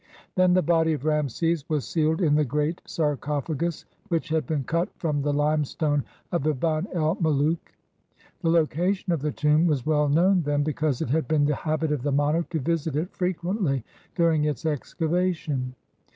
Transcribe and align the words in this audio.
Then 0.33 0.55
the 0.55 0.63
body 0.63 0.93
of 0.93 1.05
Rameses 1.05 1.63
was 1.69 1.87
sealed 1.87 2.23
in 2.23 2.33
the 2.33 2.43
great 2.43 2.81
sarcophagus 2.87 3.85
which 4.07 4.29
had 4.29 4.47
been 4.47 4.63
cut 4.63 4.89
from 4.97 5.21
the 5.21 5.31
limestone 5.31 6.03
of 6.31 6.41
Biban 6.41 6.87
el 6.95 7.17
Mulouk. 7.17 7.71
The 8.41 8.49
location 8.49 9.13
of 9.13 9.21
the 9.21 9.31
tomb 9.31 9.67
was 9.67 9.85
well 9.85 10.09
known 10.09 10.41
then, 10.41 10.63
be 10.63 10.73
cause 10.73 11.03
it 11.03 11.09
had 11.11 11.27
been 11.27 11.45
the 11.45 11.53
habit 11.53 11.91
of 11.91 12.01
the 12.01 12.11
monarch 12.11 12.49
to 12.49 12.59
visit 12.59 12.95
it 12.95 13.13
frequently 13.13 13.83
during 14.15 14.45
its 14.45 14.65
excavation. 14.65 15.75